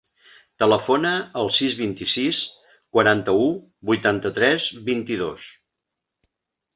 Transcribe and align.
Telefona 0.61 1.09
al 1.41 1.49
sis, 1.57 1.75
vint-i-sis, 1.81 2.39
quaranta-u, 2.97 3.45
vuitanta-tres, 3.91 4.65
vint-i-dos. 4.89 5.45